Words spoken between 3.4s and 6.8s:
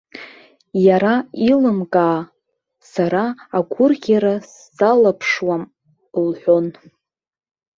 агәырӷьара сзалаԥшуам лҳәон.